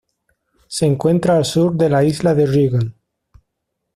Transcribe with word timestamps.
Se 0.67 0.87
encuentra 0.87 1.37
al 1.37 1.45
sur 1.45 1.75
de 1.75 1.87
la 1.87 2.03
isla 2.03 2.33
de 2.33 2.47
Rügen. 2.47 2.95